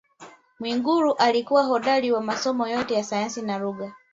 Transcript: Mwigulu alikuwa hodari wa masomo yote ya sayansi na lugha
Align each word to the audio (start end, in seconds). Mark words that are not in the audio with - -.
Mwigulu 0.59 1.13
alikuwa 1.13 1.63
hodari 1.63 2.11
wa 2.11 2.21
masomo 2.21 2.67
yote 2.67 2.93
ya 2.93 3.03
sayansi 3.03 3.41
na 3.41 3.57
lugha 3.57 3.93